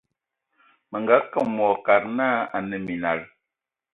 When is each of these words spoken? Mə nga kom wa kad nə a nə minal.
Mə 0.89 0.97
nga 1.03 1.17
kom 1.31 1.49
wa 1.65 1.73
kad 1.85 2.03
nə 2.17 2.27
a 2.55 2.59
nə 2.69 2.77
minal. 2.87 3.19